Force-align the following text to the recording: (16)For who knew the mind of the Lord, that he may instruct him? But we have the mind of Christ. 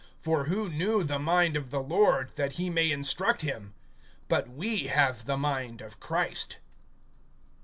(16)For 0.23 0.47
who 0.47 0.67
knew 0.67 1.03
the 1.03 1.19
mind 1.19 1.55
of 1.55 1.69
the 1.69 1.79
Lord, 1.79 2.31
that 2.35 2.53
he 2.53 2.71
may 2.71 2.89
instruct 2.89 3.43
him? 3.43 3.75
But 4.27 4.49
we 4.49 4.87
have 4.87 5.25
the 5.25 5.37
mind 5.37 5.79
of 5.79 5.99
Christ. 5.99 6.57